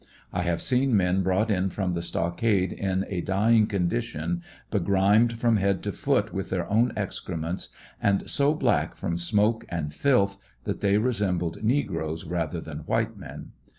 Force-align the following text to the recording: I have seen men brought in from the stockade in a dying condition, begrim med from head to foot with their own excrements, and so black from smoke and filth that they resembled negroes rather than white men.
I 0.33 0.41
have 0.41 0.63
seen 0.63 0.97
men 0.97 1.21
brought 1.21 1.51
in 1.51 1.69
from 1.69 1.93
the 1.93 2.01
stockade 2.01 2.73
in 2.73 3.05
a 3.07 3.21
dying 3.21 3.67
condition, 3.67 4.41
begrim 4.71 5.27
med 5.29 5.33
from 5.39 5.57
head 5.57 5.83
to 5.83 5.91
foot 5.91 6.33
with 6.33 6.49
their 6.49 6.67
own 6.71 6.91
excrements, 6.97 7.69
and 8.01 8.27
so 8.27 8.55
black 8.55 8.95
from 8.95 9.15
smoke 9.19 9.63
and 9.69 9.93
filth 9.93 10.39
that 10.63 10.79
they 10.81 10.97
resembled 10.97 11.63
negroes 11.63 12.25
rather 12.25 12.59
than 12.59 12.79
white 12.79 13.15
men. 13.15 13.51